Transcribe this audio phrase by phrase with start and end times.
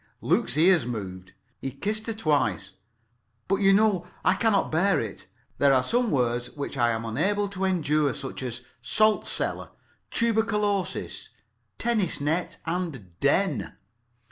[0.01, 1.33] [Pg 6]Luke's ears moved.
[1.61, 2.71] He kissed her twice.
[3.47, 5.27] "But, you know, I cannot bear it.
[5.59, 9.69] There are some words which I am unable to endure, such as salt cellar,
[10.09, 11.29] tuberculosis,
[11.77, 13.75] tennis net and den."